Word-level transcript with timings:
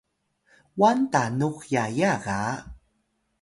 wan 0.79 0.99
tanux 1.11 1.57
yaya 1.73 2.11
ga 2.25 2.39